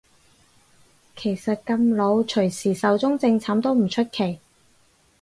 [1.15, 4.39] 其實咁老隨時壽終正寢都唔出奇